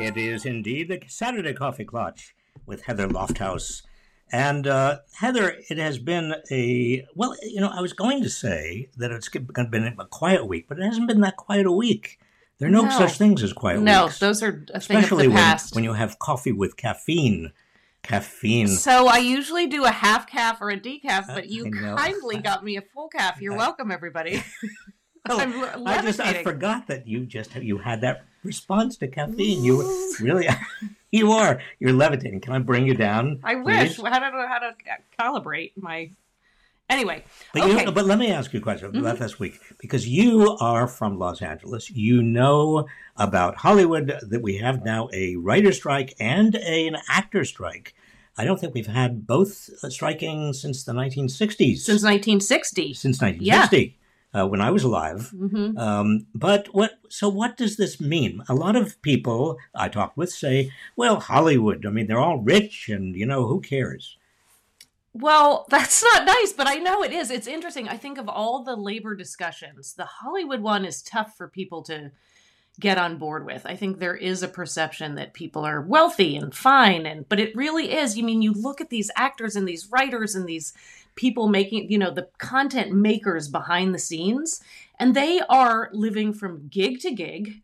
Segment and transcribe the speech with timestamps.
[0.00, 2.32] It is indeed the Saturday Coffee Klatch
[2.66, 3.82] with Heather Lofthouse.
[4.30, 8.90] And uh, Heather, it has been a, well, you know, I was going to say
[8.96, 12.18] that it's been a quiet week, but it hasn't been that quiet a week.
[12.58, 12.90] There are no, No.
[12.90, 14.20] such things as quiet No, weeks.
[14.20, 15.74] No, those are a Especially thing of the when, past.
[15.74, 17.52] when you have coffee with caffeine.
[18.02, 18.68] Caffeine.
[18.68, 22.76] so I usually do a half calf or a decaf, but you kindly got me
[22.76, 23.40] a full calf.
[23.40, 24.42] You're welcome, everybody.
[25.30, 29.08] Oh, I'm le- I just I forgot that you just you had that response to
[29.08, 29.64] caffeine.
[29.64, 29.82] You
[30.20, 30.48] really
[31.10, 31.60] you are.
[31.80, 32.40] You're levitating.
[32.40, 33.40] Can I bring you down?
[33.44, 33.96] I wish.
[33.96, 34.04] please?
[34.04, 34.74] I don't know how to
[35.18, 36.10] calibrate my.
[36.90, 37.84] Anyway, But okay.
[37.84, 39.00] you, but let me ask you a question Mm-hmm.
[39.00, 41.90] about this week because you are from Los Angeles.
[41.90, 47.44] You know about Hollywood that we have now a writer strike and a, an actor
[47.44, 47.94] strike.
[48.38, 51.78] I don't think we've had both uh, striking since the 1960s.
[51.80, 52.94] Since 1960.
[52.94, 53.97] since 1960,
[54.34, 55.32] uh, when I was alive.
[55.78, 56.98] Um, but what?
[57.08, 58.42] So what does this mean?
[58.48, 61.86] A lot of people I talk with say, "Well, Hollywood.
[61.86, 64.16] I mean, they're all rich, and you know, who cares?"
[65.14, 67.30] Well, that's not nice, but I know it is.
[67.30, 67.88] It's interesting.
[67.88, 72.12] I think of all the labor discussions, the Hollywood one is tough for people to
[72.80, 73.66] get on board with.
[73.66, 77.56] I think there is a perception that people are wealthy and fine and but it
[77.56, 78.16] really is.
[78.16, 80.72] You mean you look at these actors and these writers and these
[81.18, 84.62] people making, you know, the content makers behind the scenes
[85.00, 87.60] and they are living from gig to gig.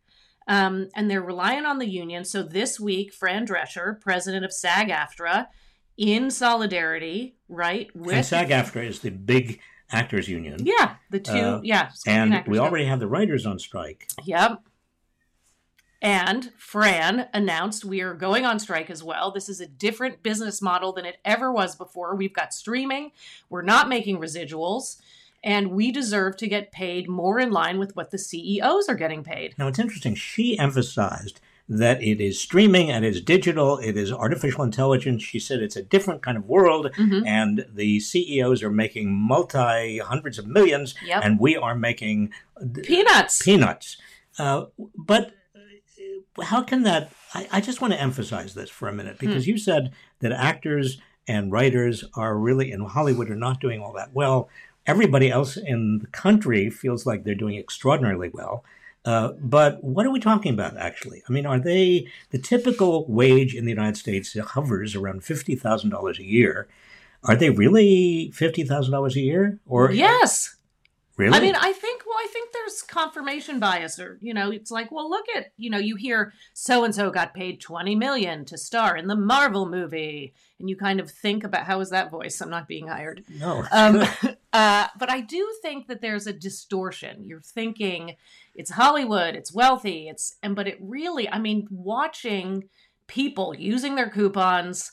[0.47, 2.27] Um, and they're relying on the union.
[2.27, 5.47] So this week, Fran Drescher, president of SAG-AFTRA,
[5.97, 7.88] in solidarity, right?
[7.94, 9.60] and SAG-AFTRA is the big
[9.91, 14.08] actors union, yeah, the two, Uh, yeah, and we already have the writers on strike.
[14.25, 14.60] Yep.
[16.05, 19.30] And Fran announced we are going on strike as well.
[19.30, 22.14] This is a different business model than it ever was before.
[22.14, 23.12] We've got streaming,
[23.48, 25.00] we're not making residuals,
[25.42, 29.25] and we deserve to get paid more in line with what the CEOs are getting
[29.25, 29.55] paid.
[29.58, 30.14] Now, it's interesting.
[30.14, 35.22] She emphasized that it is streaming and it's digital, it is artificial intelligence.
[35.22, 37.26] She said it's a different kind of world, Mm-hmm.
[37.26, 41.25] and the CEOs are making multi hundreds of millions, Yep.
[41.25, 42.34] and we are making
[42.82, 43.41] Peanuts.
[43.43, 43.97] peanuts.
[44.38, 45.32] Uh, but
[46.43, 47.11] how can that?
[47.34, 49.27] I, I just want to emphasize this for a minute Hmm.
[49.27, 53.93] because you said that actors and writers are really in Hollywood are not doing all
[53.95, 54.49] that well.
[54.87, 58.65] Everybody else in the country feels like they're doing extraordinarily well.
[59.06, 61.23] Uh, but what are we talking about actually?
[61.28, 65.91] I mean, are they the typical wage in the United States hovers around fifty thousand
[65.91, 66.69] dollars a year?
[67.23, 69.59] Are they really fifty thousand dollars a year?
[69.67, 70.53] Or yes.
[71.16, 71.36] Really?
[71.36, 74.91] I mean, I think well, I think there's confirmation bias, or you know, it's like,
[74.91, 78.58] well, look at you know, you hear so and so got paid twenty million to
[78.58, 82.41] star in the Marvel movie, and you kind of think about how is that voice?
[82.41, 83.25] I'm not being hired.
[83.38, 83.64] no.
[83.70, 84.04] Um,
[84.52, 87.25] uh, but I do think that there's a distortion.
[87.25, 88.16] You're thinking
[88.54, 92.69] it's Hollywood, it's wealthy, it's and but it really, I mean, watching
[93.06, 94.91] people using their coupons,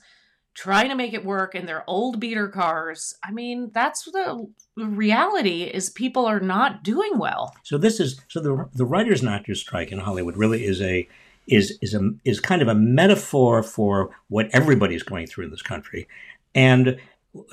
[0.54, 3.14] trying to make it work in their old beater cars.
[3.24, 4.48] I mean, that's the
[4.78, 7.56] reality is people are not doing well.
[7.64, 11.08] So this is so the the writers and actors strike in Hollywood really is a
[11.48, 15.62] is is a is kind of a metaphor for what everybody's going through in this
[15.62, 16.08] country,
[16.54, 16.98] and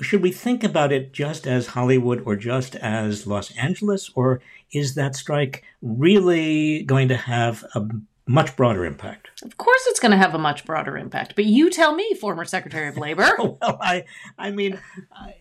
[0.01, 4.41] should we think about it just as Hollywood or just as Los Angeles, or
[4.73, 7.87] is that strike really going to have a
[8.29, 9.29] much broader impact?
[9.43, 11.33] Of course, it's going to have a much broader impact.
[11.35, 13.27] But you tell me, former Secretary of Labor.
[13.39, 14.05] well, I,
[14.37, 14.79] I mean,
[15.11, 15.33] I,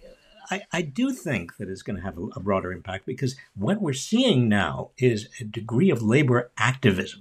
[0.50, 3.82] I, I do think that it's going to have a, a broader impact because what
[3.82, 7.20] we're seeing now is a degree of labor activism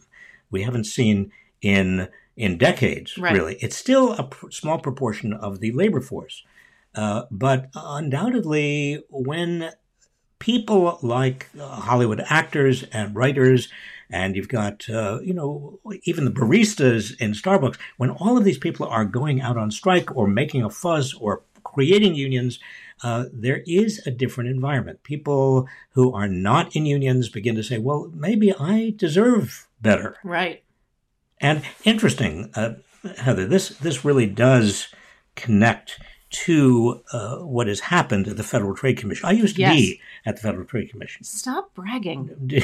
[0.49, 2.07] we haven't seen in
[2.37, 3.17] in decades.
[3.17, 3.33] Right.
[3.33, 6.43] Really, it's still a pr- small proportion of the labor force,
[6.95, 9.71] uh, but undoubtedly, when
[10.39, 13.69] people like uh, Hollywood actors and writers,
[14.09, 18.57] and you've got, uh, you know, even the baristas in Starbucks, when all of these
[18.57, 22.59] people are going out on strike or making a fuss or creating unions,
[23.03, 25.03] uh, there is a different environment.
[25.03, 30.17] People who are not in unions begin to say, well, maybe I deserve better.
[30.23, 30.63] right.
[31.39, 32.75] And interesting, uh,
[33.17, 34.87] Heather, this, this really does
[35.35, 35.99] connect
[36.29, 39.25] to uh, what has happened at the Federal Trade Commission.
[39.29, 39.75] I used to Yes.
[39.75, 41.23] be at the Federal Trade Commission.
[41.23, 42.31] Stop bragging.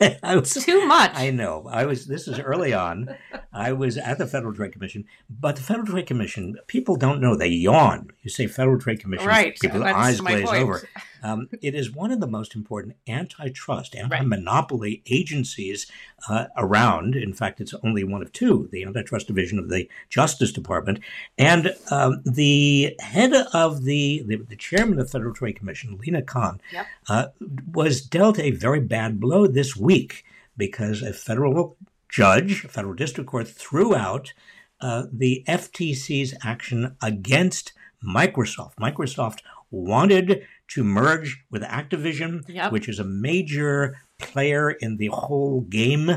[0.22, 1.12] I was, Too much.
[1.14, 1.66] I know.
[1.70, 2.06] I was.
[2.06, 3.16] This is early on.
[3.52, 6.56] I was at the Federal Trade Commission, but the Federal Trade Commission.
[6.68, 7.34] People don't know.
[7.34, 8.10] They yawn.
[8.22, 9.26] You say Federal Trade Commission.
[9.26, 9.58] Right.
[9.58, 10.62] People's eyes glaze point.
[10.62, 10.88] over.
[11.22, 15.86] Um, it is one of the most important antitrust, anti-monopoly agencies
[16.28, 17.14] uh, around.
[17.16, 21.00] In fact, it's only one of two: the Antitrust Division of the Justice Department,
[21.36, 26.22] and um, the head of the, the the chairman of the Federal Trade Commission, Lina
[26.22, 26.86] Khan, Yep.
[27.08, 27.26] uh,
[27.72, 30.24] was dealt a very bad blow this week
[30.56, 31.76] because a federal
[32.08, 34.32] judge, a federal district court, threw out
[34.80, 37.72] uh, the FTC's action against
[38.04, 38.74] Microsoft.
[38.76, 39.40] Microsoft
[39.70, 42.72] wanted to merge with Activision, Yep.
[42.72, 46.10] which is a major player in the whole game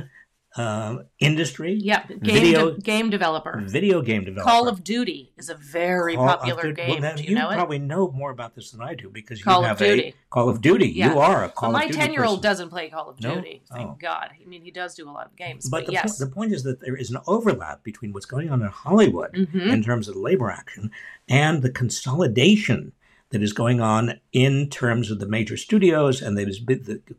[0.58, 2.08] uh, industry, Yep.
[2.10, 3.62] Game, Video- de- game developer.
[3.66, 4.50] video game developer.
[4.52, 6.90] Call of Duty is a very Call popular game.
[6.90, 7.56] Well, then Do you know it?
[7.56, 10.10] probably know more about this than I do because you Call of have Duty.
[10.10, 10.90] a Call of Duty.
[10.90, 11.14] Yeah.
[11.14, 11.94] You are a Call of Duty.
[11.98, 13.36] My ten-year-old doesn't play Call of No?
[13.36, 13.62] Duty.
[13.72, 13.98] Thank Oh.
[14.02, 14.32] God.
[14.44, 15.70] I mean, he does do a lot of games.
[15.70, 16.20] But But, the, yes.
[16.20, 19.32] po- the point is that there is an overlap between what's going on in Hollywood
[19.34, 19.72] Mhm.
[19.72, 20.92] in terms of labor action
[21.30, 22.92] and the consolidation
[23.32, 26.46] that is going on in terms of the major studios and the,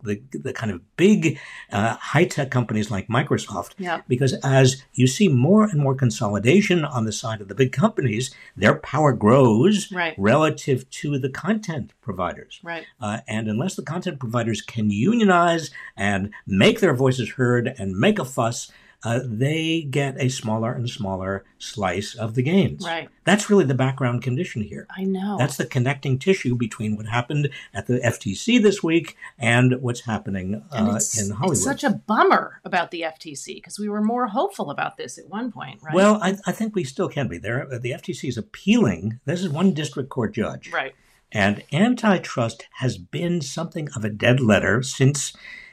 [0.02, 1.38] the, the kind of big
[1.70, 3.72] uh, high tech companies like Microsoft.
[3.78, 4.02] Yeah.
[4.08, 8.34] Because as you see more and more consolidation on the side of the big companies,
[8.56, 10.14] their power grows Right.
[10.18, 12.60] relative to the content providers.
[12.62, 12.84] Right.
[13.00, 18.18] Uh, and unless the content providers can unionize and make their voices heard and make
[18.18, 18.70] a fuss,
[19.04, 22.84] uh, they get a smaller and smaller slice of the gains.
[22.84, 23.08] Right.
[23.24, 24.86] That's really the background condition here.
[24.96, 25.36] I know.
[25.38, 30.62] That's the connecting tissue between what happened at the FTC this week and what's happening
[30.72, 31.56] uh, in Hollywood.
[31.56, 35.28] it's such a bummer about the FTC because we were more hopeful about this at
[35.28, 35.94] one point, right?
[35.94, 37.38] Well, I, I think we still can be.
[37.38, 39.20] There, the FTC is appealing.
[39.24, 40.70] This is one district court judge.
[40.72, 40.94] right.
[41.34, 45.32] And antitrust has been something of a dead letter since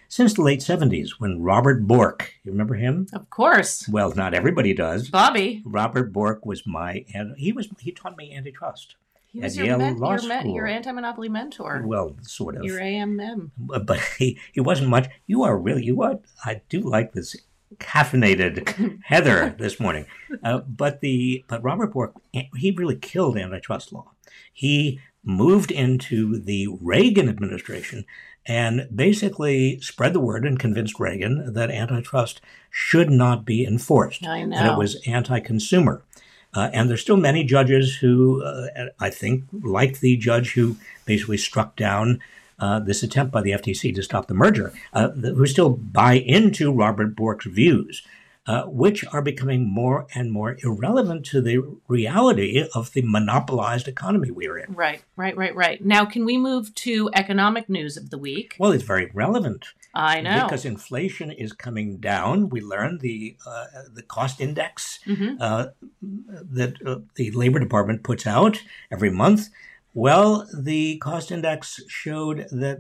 [0.09, 3.07] since the late 70s when Robert Bork, you remember him?
[3.13, 3.87] Of course.
[3.87, 5.09] Well, not everybody does.
[5.09, 7.05] Bobby, Robert Bork was my
[7.37, 8.95] he was he taught me antitrust.
[9.31, 11.83] he was At your, Yale men- Law your, men- your anti-monopoly mentor.
[11.85, 12.63] Well, sort of.
[12.65, 13.51] your AMM.
[13.85, 15.07] but he, he wasn't much.
[15.27, 17.35] You are really you are I do like this
[17.77, 20.05] caffeinated Heather this morning.
[20.43, 22.15] Uh, but the but Robert Bork
[22.55, 24.11] he really killed antitrust law.
[24.51, 28.05] He moved into the Reagan administration
[28.49, 32.41] and basically spread the word and convinced Reagan that antitrust
[32.71, 34.25] should not be enforced.
[34.25, 36.01] I And it was anti-consumer.
[36.55, 41.37] Uh, and there's still many judges who, uh, I think, like the judge who basically
[41.37, 42.21] struck down
[42.57, 46.73] uh, this attempt by the FTC to stop the merger, uh, who still buy into
[46.73, 48.01] Robert Bork's views,
[48.49, 51.57] uh, which are becoming more and more irrelevant to the
[51.87, 54.73] reality of the monopolized economy we're in.
[54.73, 55.79] Right, right, right, right.
[55.85, 58.55] Now, can we move to economic news of the week?
[58.57, 59.61] Well, it's very relevant.
[59.93, 60.45] I know.
[60.45, 62.49] Because inflation is coming down.
[62.49, 65.37] We learned the uh, the cost index Mhm.
[65.39, 65.67] uh,
[66.01, 68.55] that uh, the Labor Department puts out
[68.89, 69.49] every month.
[69.93, 72.79] Well, the cost index showed that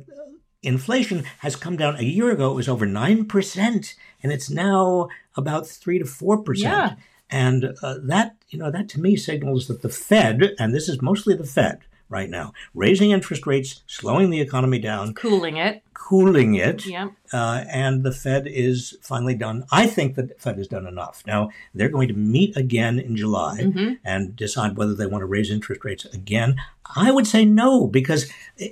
[0.61, 1.95] inflation has come down.
[1.95, 6.35] A year ago, it was over nine percent, and it's now about three to four
[6.37, 6.43] Yeah.
[6.43, 6.99] percent.
[7.31, 11.01] And uh, that you know that to me signals that the Fed, and this is
[11.01, 11.77] mostly the Fed
[12.17, 15.83] right now, raising interest rates, slowing the economy down, Cooling it.
[15.93, 17.11] cooling it Yep.
[17.31, 19.63] uh, and the Fed is finally done.
[19.71, 21.21] I think the Fed has done enough.
[21.27, 25.27] Now they're going to meet again in July hmm and decide whether they want to
[25.35, 26.55] raise interest rates again.
[26.95, 28.21] I would say no because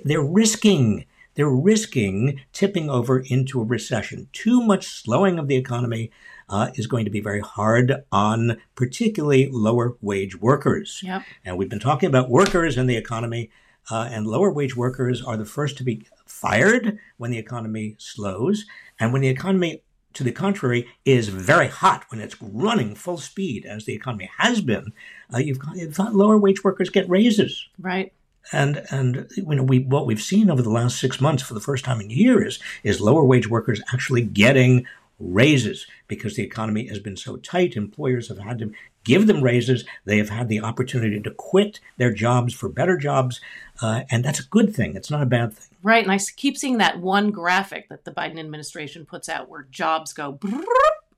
[0.04, 1.04] they're risking
[1.36, 4.26] they're risking tipping over into a recession.
[4.32, 6.10] Too much slowing of the economy
[6.48, 11.00] uh, is going to be very hard on particularly lower wage workers.
[11.02, 11.22] Yep.
[11.44, 13.50] And we've been talking about workers in the economy,
[13.90, 18.64] uh, and lower wage workers are the first to be fired when the economy slows.
[19.00, 19.82] And when the economy,
[20.14, 24.60] to the contrary, is very hot, when it's running full speed, as the economy has
[24.60, 24.92] been,
[25.32, 27.68] uh, you've, got, you've got lower wage workers get raises.
[27.78, 28.12] Right.
[28.50, 31.60] And and you know we what we've seen over the last six months for the
[31.60, 34.86] first time in years is lower wage workers actually getting
[35.18, 37.76] raises because the economy has been so tight.
[37.76, 38.72] Employers have had to
[39.04, 39.84] give them raises.
[40.04, 43.40] They have had the opportunity to quit their jobs for better jobs,
[43.82, 44.96] uh, and that's a good thing.
[44.96, 45.76] It's not a bad thing.
[45.82, 46.02] Right.
[46.02, 50.12] And I keep seeing that one graphic that the Biden administration puts out where jobs
[50.12, 50.38] go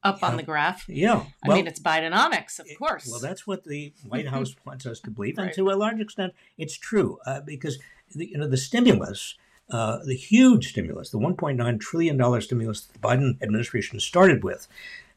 [0.02, 0.88] up on the graph.
[0.88, 1.24] Yeah.
[1.42, 3.08] I well- mean, it's Bidenomics, of course.
[3.10, 6.34] Well, that's what the White House wants us to believe, and to a large extent,
[6.56, 7.78] it's true uh, because
[8.14, 9.36] the, you know the stimulus,
[9.70, 14.66] uh, the huge stimulus, the 1.9 trillion dollar stimulus that the Biden administration started with.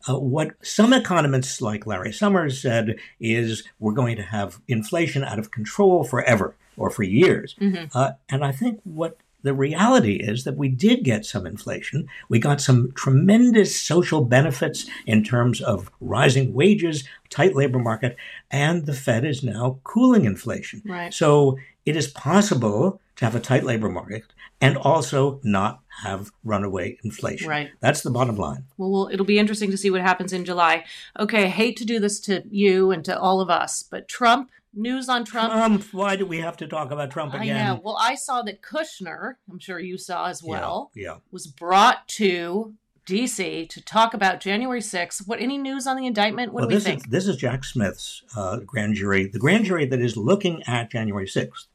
[0.07, 5.39] Uh, what some economists like Larry Summers said is we're going to have inflation out
[5.39, 7.55] of control forever or for years.
[7.62, 7.89] Mhm.
[7.93, 12.07] Uh, and I think what the reality is that we did get some inflation.
[12.29, 18.15] We got some tremendous social benefits in terms of rising wages, tight labor market,
[18.50, 20.81] and the Fed is now cooling inflation.
[20.86, 21.13] Right.
[21.13, 24.24] So it is possible to have a tight labor market
[24.63, 27.50] and also not have runaway inflation.
[27.50, 27.70] Right.
[27.82, 28.65] That's the bottom line.
[28.77, 30.86] Well, well, it'll be interesting to see what happens in July.
[31.20, 34.50] Okay, I hate to do this to you and to all of us, but Trump,
[34.74, 35.51] news on Trump.
[35.51, 37.55] Trump, why do we have to talk about Trump again?
[37.55, 37.82] I know.
[37.84, 41.03] Well, I saw that Kushner, I'm sure you saw as well, Yeah.
[41.03, 41.17] yeah.
[41.32, 42.74] was brought to
[43.05, 43.65] D.C.
[43.65, 45.27] to talk about January 6th.
[45.27, 46.53] What any news on the indictment?
[46.53, 47.05] What well, do we this think?
[47.05, 50.89] Is, this is Jack Smith's uh, grand jury, the grand jury that is looking at
[50.89, 51.67] January 6th.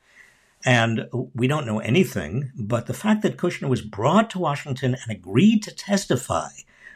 [0.64, 5.16] And we don't know anything, but the fact that Kushner was brought to Washington and
[5.16, 6.48] agreed to testify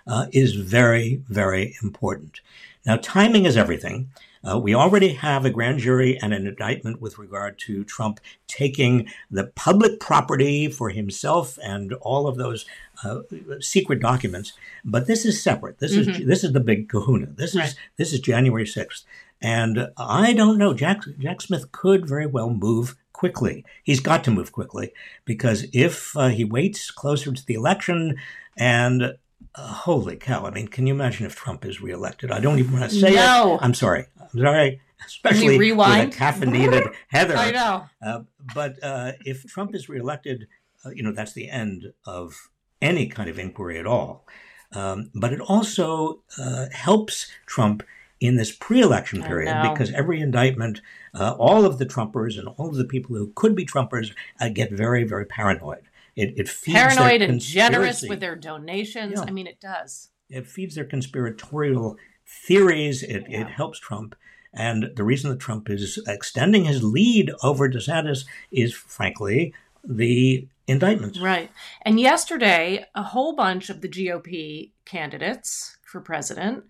[0.06, 2.40] uh, is very, very important.
[2.84, 4.10] Now, timing is everything.
[4.44, 9.08] Uh, we already have a grand jury and an indictment with regard to Trump taking
[9.30, 12.66] the public property for himself and all of those
[13.04, 13.20] uh,
[13.60, 14.52] secret documents.
[14.84, 15.78] But this is separate.
[15.78, 16.22] This mm-hmm.
[16.22, 17.26] is this is the big Kahuna.
[17.26, 17.68] This right.
[17.68, 19.04] is this is January sixth,
[19.40, 20.74] and I don't know.
[20.74, 23.64] Jack Jack Smith could very well move quickly.
[23.84, 24.92] He's got to move quickly
[25.24, 28.16] because if uh, he waits closer to the election
[28.56, 29.14] and
[29.54, 30.44] uh, holy cow.
[30.44, 32.32] I mean, can you imagine if Trump is reelected?
[32.32, 33.54] I don't even want to say no.
[33.54, 33.60] it.
[33.62, 34.06] I'm sorry.
[34.20, 34.80] I'm sorry.
[35.06, 36.08] Especially rewind?
[36.08, 37.36] with a caffeinated Heather.
[37.36, 37.84] I know.
[38.04, 38.20] Uh,
[38.56, 40.48] but uh, if Trump is reelected,
[40.84, 42.48] uh, you know, that's the end of
[42.80, 44.26] any kind of inquiry at all.
[44.72, 47.84] Um, but it also uh, helps Trump
[48.22, 50.80] in this pre-election period because every indictment,
[51.12, 54.48] uh, all of the Trumpers and all of the people who could be Trumpers uh,
[54.48, 55.82] get very, very paranoid.
[56.14, 59.14] It, it feeds paranoid and generous with their donations.
[59.16, 59.24] Yeah.
[59.26, 60.10] I mean, it does.
[60.30, 63.02] It feeds their conspiratorial theories.
[63.02, 63.40] It, yeah.
[63.40, 64.14] it helps Trump.
[64.54, 69.52] And the reason that Trump is extending his lead over DeSantis is, frankly,
[69.82, 71.18] the indictments.
[71.18, 71.50] Right.
[71.84, 76.64] And yesterday, a whole bunch of the GOP candidates for president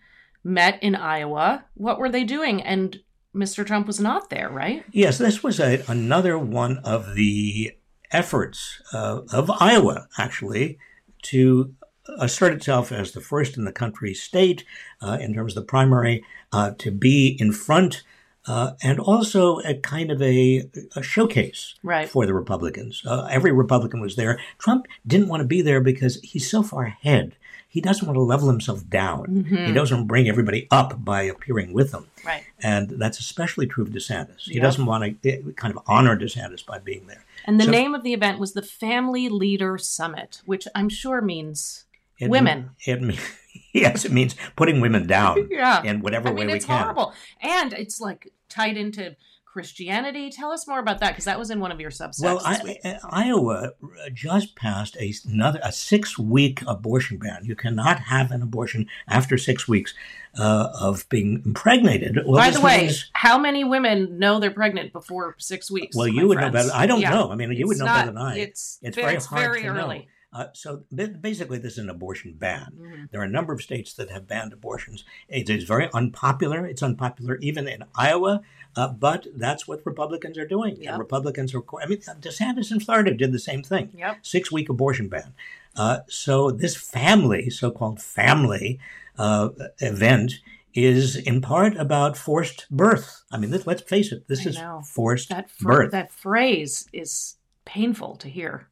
[0.44, 1.64] met in Iowa.
[1.74, 2.62] What were they doing?
[2.62, 3.00] And
[3.34, 3.66] Mr.
[3.66, 4.84] Trump was not there, right?
[4.92, 7.72] Yes, this was a, another one of the
[8.10, 10.78] efforts uh, of Iowa, actually,
[11.22, 11.74] to
[12.18, 14.64] assert itself as the first in the country state
[15.00, 18.02] uh, in terms of the primary uh, to be in front
[18.46, 22.08] uh, and also a kind of a, a showcase right.
[22.08, 23.02] for the Republicans.
[23.06, 24.38] Uh, every Republican was there.
[24.58, 27.36] Trump didn't want to be there because he's so far ahead.
[27.72, 29.44] He doesn't want to level himself down.
[29.44, 29.64] Mm-hmm.
[29.64, 32.08] He doesn't bring everybody up by appearing with them.
[32.22, 32.44] Right.
[32.62, 34.42] And that's especially true of DeSantis.
[34.42, 34.62] He yep.
[34.62, 37.24] doesn't want to eh, kind of honor DeSantis by being there.
[37.46, 41.22] And the so, name of the event was the Family Leader Summit, which I'm sure
[41.22, 41.86] means
[42.18, 42.72] it women.
[42.86, 43.22] It means
[43.72, 45.48] yes, it means putting women down.
[45.50, 45.82] yeah.
[45.82, 46.82] in whatever I mean, way it's we can.
[46.82, 49.16] horrible, and it's like tied into
[49.52, 50.30] Christianity.
[50.30, 52.22] Tell us more about that because that was in one of your Substacks.
[52.22, 53.72] Well, I, I, Iowa
[54.14, 57.44] just passed a, another a six week abortion ban.
[57.44, 59.92] You cannot have an abortion after six weeks
[60.38, 62.20] uh, of being impregnated.
[62.24, 65.94] Well, By the way, means, how many women know they're pregnant before six weeks?
[65.94, 66.54] Well, you would friends?
[66.54, 66.70] know better.
[66.74, 67.10] I don't yeah.
[67.10, 67.30] know.
[67.30, 68.38] I mean, you it's would know not, better than I.
[68.38, 69.98] It's, it's very, very hard very early.
[69.98, 70.04] know.
[70.32, 72.72] Uh, so basically, this is an abortion ban.
[72.78, 73.04] Mm-hmm.
[73.10, 75.04] There are a number of states that have banned abortions.
[75.28, 76.64] It is very unpopular.
[76.64, 78.40] It's unpopular even in Iowa,
[78.74, 80.76] uh, but that's what Republicans are doing.
[80.80, 80.88] Yep.
[80.90, 81.62] And Republicans are.
[81.82, 83.90] I mean, DeSantis in Florida did the same thing.
[83.94, 84.18] Yep.
[84.22, 85.34] Six week abortion ban.
[85.76, 88.78] Uh, so this family, so-called family
[89.18, 90.40] uh, event,
[90.74, 93.24] is in part about forced birth.
[93.30, 94.28] I mean, let's face it.
[94.28, 94.82] This I is know.
[94.84, 95.92] forced that fr- birth.
[95.92, 97.36] That phrase is
[97.66, 98.68] painful to hear.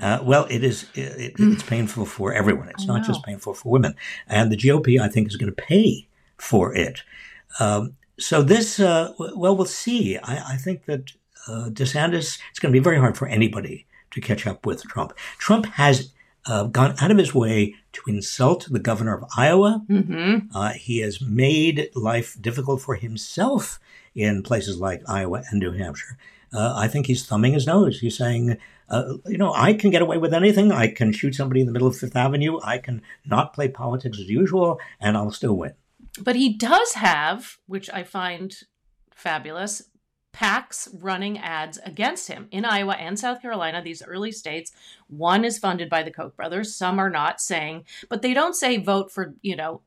[0.00, 0.86] Uh, well, it is.
[0.94, 2.68] It, it's painful for everyone.
[2.70, 3.94] It's not just painful for women,
[4.26, 7.02] and the GOP, I think, is going to pay for it.
[7.58, 10.18] Um, so this, uh, well, we'll see.
[10.18, 11.12] I, I think that
[11.48, 12.38] uh, DeSantis.
[12.50, 15.16] It's going to be very hard for anybody to catch up with Trump.
[15.38, 16.12] Trump has
[16.46, 19.82] uh, gone out of his way to insult the governor of Iowa.
[19.88, 20.56] Mm-hmm.
[20.56, 23.78] Uh, he has made life difficult for himself
[24.14, 26.18] in places like Iowa and New Hampshire.
[26.52, 28.00] Uh, I think he's thumbing his nose.
[28.00, 30.72] He's saying, uh, you know, I can get away with anything.
[30.72, 32.58] I can shoot somebody in the middle of Fifth Avenue.
[32.64, 35.74] I can not play politics as usual, and I'll still win.
[36.20, 38.54] But he does have, which I find
[39.14, 39.82] fabulous,
[40.32, 44.72] PACs running ads against him in Iowa and South Carolina, these early states.
[45.08, 48.76] One is funded by the Koch brothers, some are not saying, but they don't say
[48.76, 49.82] vote for, you know,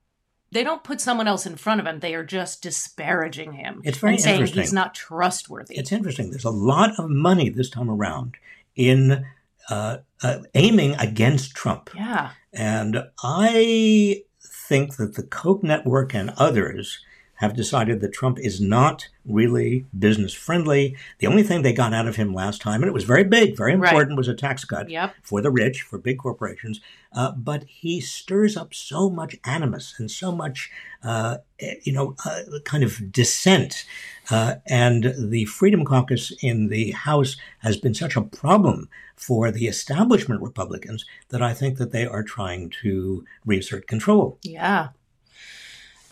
[0.54, 2.00] they don't put someone else in front of him.
[2.00, 4.62] They are just disparaging him It's very and saying interesting.
[4.62, 5.76] he's not trustworthy.
[5.78, 6.30] It's interesting.
[6.30, 8.36] There's a lot of money this time around
[8.76, 9.26] in
[9.70, 11.90] uh, uh, aiming against Trump.
[11.96, 12.32] yeah.
[12.54, 14.24] And I
[14.70, 17.00] think that the Koch network and others
[17.44, 20.96] have decided that Trump is not really business friendly.
[21.20, 23.58] The only thing they got out of him last time, and it was very big,
[23.58, 23.90] very Right.
[23.90, 25.14] important, was a tax cut Yep.
[25.22, 26.80] for the rich, for big corporations.
[27.12, 30.72] Uh, but he stirs up so much animus and so much,
[31.04, 33.86] uh, eh, you know, uh, kind of dissent.
[34.32, 39.68] Uh, and the Freedom Caucus in the House has been such a problem for the
[39.68, 44.38] establishment Republicans that I think that they are trying to reassert control.
[44.44, 44.90] Yeah.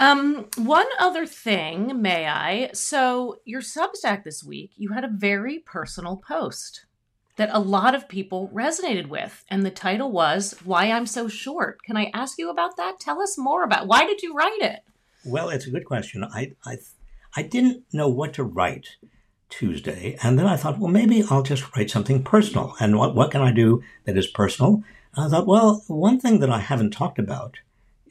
[0.01, 2.72] Um, one other thing, may I?
[2.74, 6.88] So, your Substack this week, you had a very personal post
[7.36, 9.46] that a lot of people resonated with.
[9.48, 11.84] And the title was Why I'm So Short.
[11.84, 13.00] Can I ask you about that?
[13.00, 14.79] Tell us more about why did you write it?
[15.24, 16.24] Well, it's a good question.
[16.24, 16.79] I, I,
[17.36, 18.98] I didn't know what to write
[19.50, 20.17] Tuesday.
[20.24, 22.74] And then I thought, well, maybe I'll just write something personal.
[22.79, 24.84] And what, what can I do that is personal?
[25.15, 27.58] And I thought, well, one thing that I haven't talked about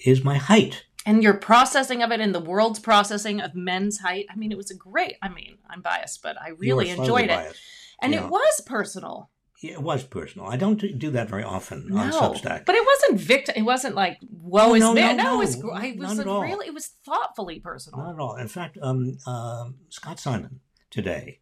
[0.04, 0.84] is my height.
[1.06, 4.26] And your processing of it and the world's processing of men's height.
[4.30, 7.28] I mean, it was a great, I mean, I'm biased, but I really enjoyed it.
[7.30, 7.60] biased.
[8.02, 8.24] And Yeah.
[8.24, 9.30] it was personal.
[9.62, 10.46] Yeah, It was personal.
[10.46, 12.64] I don't do- that very often No, on Substack.
[12.64, 13.54] but it wasn't victim.
[13.58, 15.56] It wasn't like woe No, is no, no, No, it was.
[15.56, 16.42] no, gr- I was not at like, all.
[16.42, 16.66] really.
[16.66, 18.00] It was thoughtfully personal.
[18.00, 18.36] Not at all.
[18.36, 21.40] In fact, um, um, Scott Simon today,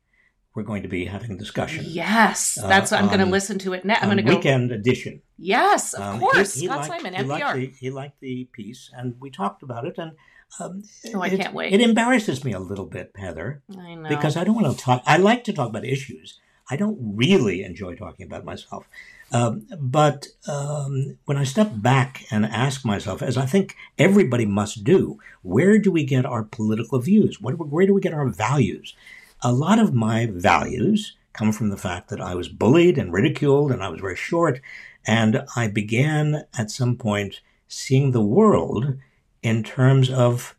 [0.58, 1.84] we're going to be having a discussion.
[1.86, 2.90] Yes, Uh, that's.
[2.92, 3.96] I'm going to listen to it now.
[4.02, 4.34] I'm going to go.
[4.34, 5.22] Weekend edition.
[5.38, 6.54] Yes, of Um, course.
[6.54, 7.54] he Scott liked- Simon, he liked NPR.
[7.54, 9.94] the- he liked the piece, and we talked about it.
[9.98, 10.12] And
[10.58, 10.82] um,
[11.14, 11.72] Oh, I it- can't wait.
[11.72, 14.08] It embarrasses me a little bit, Heather, I know.
[14.08, 15.02] because I don't want to talk.
[15.06, 16.40] I like to talk about issues.
[16.70, 18.88] I don't really enjoy talking about myself.
[19.30, 24.82] Um, but um, when I step back and ask myself, as I think everybody must
[24.84, 27.40] do, where do we get our political views?
[27.40, 28.94] What, where do we get our values?
[29.42, 33.71] A lot of my values come from the fact that I was bullied and ridiculed
[33.71, 34.61] and I was very short.
[35.07, 38.97] And I began at some point seeing the world
[39.42, 40.57] in terms of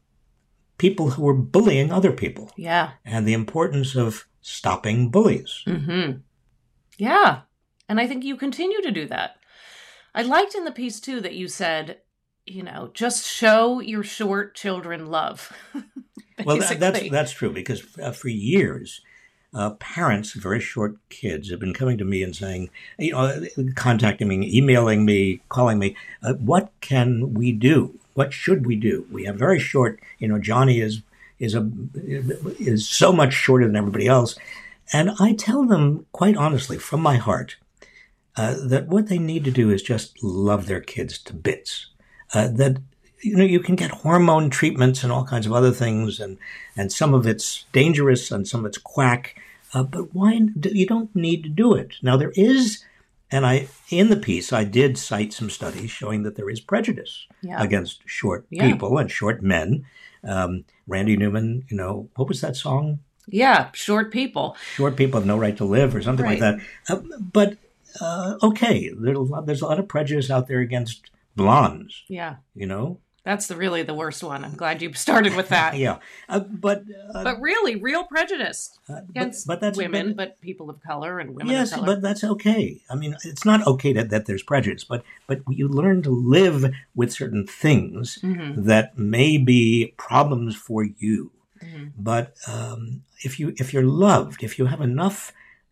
[0.77, 2.91] people who were bullying other people yeah.
[3.05, 5.63] and the importance of stopping bullies.
[5.67, 6.19] Mm-hmm.
[6.97, 7.41] Yeah,
[7.87, 9.35] and I think you continue to do that.
[10.15, 11.99] I liked in the piece too that you said,
[12.49, 15.53] you know, just show your short children love.
[16.45, 19.01] Well, that, that's that's true because uh, for years,
[19.53, 23.45] uh, parents of very short kids have been coming to me and saying, you know,
[23.75, 27.99] contacting me, emailing me, calling me, uh, what can we do?
[28.13, 29.05] What should we do?
[29.11, 31.01] We have very short, you know, Johnny is
[31.39, 31.69] is a
[32.57, 34.37] is so much shorter than everybody else,
[34.93, 37.57] and I tell them quite honestly from my heart
[38.37, 41.87] uh, that what they need to do is just love their kids to bits.
[42.33, 42.77] Uh, that
[43.21, 46.37] you know you can get hormone treatments and all kinds of other things, and
[46.77, 49.39] and some of it's dangerous and some of it's quack.
[49.73, 52.17] Uh, but why do, you don't need to do it now?
[52.17, 52.83] There is,
[53.31, 57.27] and I in the piece I did cite some studies showing that there is prejudice
[57.41, 57.61] Yeah.
[57.61, 58.71] against short Yeah.
[58.71, 59.85] people and short men.
[60.23, 62.99] Um, Randy Newman, you know, what was that song?
[63.31, 64.55] yeah, short people.
[64.75, 66.59] short people have no right to live or something like that.
[66.89, 66.95] Uh,
[67.31, 67.57] but
[68.01, 72.37] uh, okay, there's a, lot, there's a lot of prejudice out there against blondes, Yeah,
[72.55, 72.99] you know?
[73.23, 74.43] that's the really the worst one.
[74.45, 75.75] I'm glad you started with that.
[75.85, 75.97] Yeah.
[76.27, 80.41] Uh, but, uh, But really, real prejudice uh, against but, but that's women, but- but
[80.41, 81.85] people of color and women yes, of color.
[81.87, 82.81] but that's okay.
[82.89, 86.71] I mean, it's not okay that, that there's prejudice, but but you learn to live
[86.95, 91.31] with certain things Mhm, that may be problems for you.
[91.61, 91.91] mhm.
[91.97, 95.31] But um, if you if you're loved, if you have enough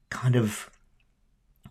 [0.09, 0.69] kind of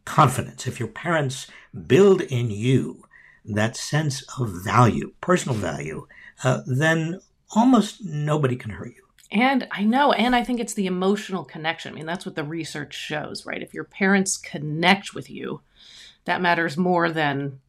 [0.04, 1.46] confidence, if your parents
[1.86, 3.04] build in you
[3.48, 6.06] that sense of value, personal value,
[6.44, 7.20] uh, then
[7.54, 9.02] almost nobody can hurt you.
[9.32, 11.92] And I know, and I think it's the emotional connection.
[11.92, 13.62] I mean, that's what the research shows, right?
[13.62, 15.60] If your parents connect with you,
[16.26, 17.60] that matters more than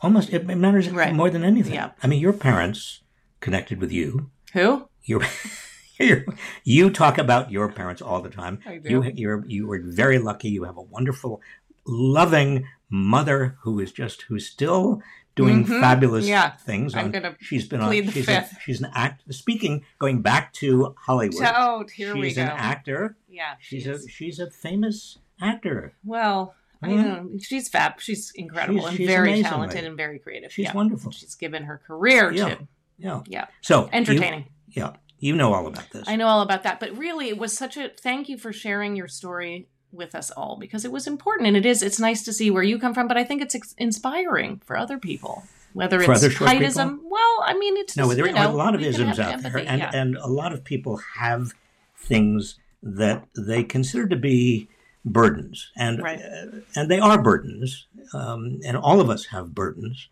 [0.00, 1.14] Almost it matters Right.
[1.14, 1.74] more than anything.
[1.74, 1.92] Yeah.
[2.02, 3.00] I mean, your parents
[3.40, 4.30] connected with you.
[4.52, 4.88] who?
[5.06, 6.24] Your,
[6.64, 8.58] you talk about your parents all the time.
[8.66, 8.90] I do.
[8.90, 10.48] You you're you were very lucky.
[10.48, 11.40] You have a wonderful,
[11.86, 15.02] loving mother who is just who's still
[15.34, 15.80] doing Mhm.
[15.80, 16.50] fabulous Yeah.
[16.56, 16.94] things.
[16.94, 17.92] I'm gonna she's been on.
[17.92, 18.28] She's.
[18.28, 19.22] A, she's an act.
[19.34, 21.42] Speaking, going back to Hollywood.
[21.44, 22.28] Oh, here she's we go.
[22.28, 23.16] She's an actor.
[23.28, 25.92] yeah, She's she's a she's a famous actor.
[26.04, 26.54] well.
[26.82, 27.04] I Mhm.
[27.04, 27.98] know she's fab.
[27.98, 29.84] She's incredible She's- and she's very amazing, talented right?
[29.86, 30.52] and very creative.
[30.52, 30.74] She's yeah.
[30.74, 31.10] wonderful.
[31.12, 32.54] She's given her career Yeah.
[32.56, 32.68] to
[32.98, 33.22] Yeah.
[33.26, 34.44] yeah So you- entertaining.
[34.68, 36.06] yeah, you know all about this.
[36.06, 38.96] I know all about that, but really, it was such a thank you for sharing
[38.96, 41.82] your story with us all because it was important and it is.
[41.82, 44.76] It's nice to see where you come from, but I think it's ex- inspiring for
[44.76, 46.98] other people, whether For it's heightism.
[47.04, 49.56] Well, I mean, it's No, just, there are know, a lot of isms out there,
[49.58, 49.90] and yeah.
[49.94, 51.52] and a lot of people have
[51.96, 54.68] things that they consider to be
[55.04, 56.20] burdens, and Right.
[56.20, 60.08] uh, and they are burdens, um, and all of us have burdens.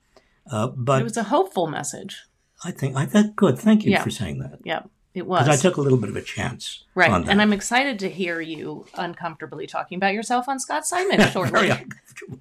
[0.51, 2.25] Uh, but it was a hopeful message.
[2.65, 3.59] I think I think good.
[3.59, 4.03] Thank you Yeah.
[4.03, 4.83] for saying that Yeah,
[5.15, 5.49] it was.
[5.49, 7.31] I took a little bit of a chance right, on that.
[7.31, 11.71] and I'm excited to hear you uncomfortably talking about yourself on Scott Simon shortly.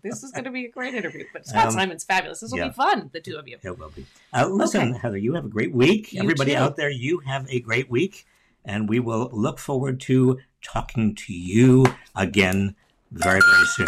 [0.04, 2.40] This is going to be a great interview, but Scott Um, Simon's fabulous.
[2.40, 2.68] This will yeah.
[2.70, 3.58] be fun, the two of you.
[3.62, 4.06] It will be.
[4.34, 5.00] Uh, listen, Okay.
[5.00, 6.14] Heather, you have a great week.
[6.14, 6.58] You Everybody too.
[6.58, 8.26] out there, you have a great week,
[8.64, 12.76] and we will look forward to talking to you again
[13.12, 13.88] very, very soon.